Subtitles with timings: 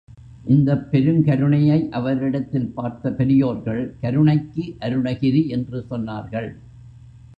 [0.45, 6.49] இந்தப் பெருங்கருணையை அவரிடத்தில் பார்த்த பெரியோர்கள், கருணைக்கு அருணகிரி என்று சொன்னார்கள்.